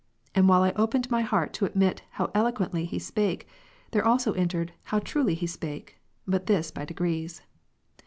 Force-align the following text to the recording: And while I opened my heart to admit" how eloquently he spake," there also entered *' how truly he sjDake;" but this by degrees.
And 0.33 0.49
while 0.49 0.63
I 0.63 0.71
opened 0.77 1.11
my 1.11 1.21
heart 1.21 1.53
to 1.53 1.65
admit" 1.65 2.01
how 2.13 2.31
eloquently 2.33 2.85
he 2.85 2.97
spake," 2.97 3.47
there 3.91 4.03
also 4.03 4.33
entered 4.33 4.73
*' 4.79 4.83
how 4.85 4.97
truly 4.97 5.35
he 5.35 5.45
sjDake;" 5.45 5.89
but 6.27 6.47
this 6.47 6.71
by 6.71 6.85
degrees. 6.85 7.43